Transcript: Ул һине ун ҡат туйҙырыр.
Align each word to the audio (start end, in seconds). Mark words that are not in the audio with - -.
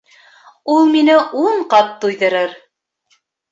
Ул 0.75 0.89
һине 0.95 1.17
ун 1.43 1.63
ҡат 1.75 1.93
туйҙырыр. 2.01 2.59